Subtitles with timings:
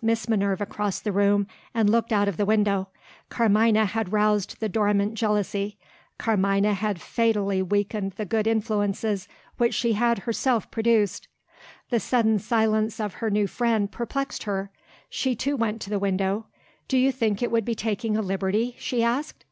[0.00, 2.86] Miss Minerva crossed the room, and looked out of window.
[3.28, 5.76] Carmina had roused the dormant jealousy;
[6.18, 9.26] Carmina had fatally weakened the good influences
[9.56, 11.26] which she had herself produced.
[11.90, 14.70] The sudden silence of her new friend perplexed her.
[15.10, 16.46] She too went to the window.
[16.86, 19.44] "Do you think it would be taking a liberty?" she asked.